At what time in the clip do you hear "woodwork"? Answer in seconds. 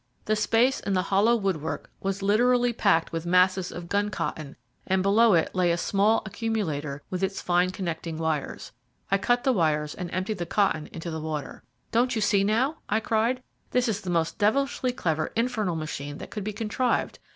1.35-1.91